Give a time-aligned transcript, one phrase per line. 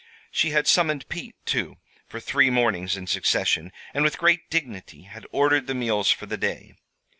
[0.31, 5.27] She had summoned Pete, too, for three mornings in succession, and with great dignity had
[5.29, 6.73] ordered the meals for the day.